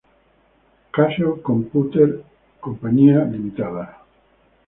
[0.89, 2.09] Casio Computer
[2.59, 3.69] Co., Ltd.